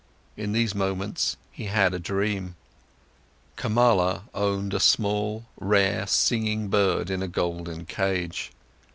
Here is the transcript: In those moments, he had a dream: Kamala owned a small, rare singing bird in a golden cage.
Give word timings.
In 0.35 0.53
those 0.53 0.73
moments, 0.73 1.37
he 1.51 1.65
had 1.65 1.93
a 1.93 1.99
dream: 1.99 2.55
Kamala 3.55 4.23
owned 4.33 4.73
a 4.73 4.79
small, 4.79 5.45
rare 5.59 6.07
singing 6.07 6.69
bird 6.69 7.11
in 7.11 7.21
a 7.21 7.27
golden 7.27 7.85
cage. 7.85 8.51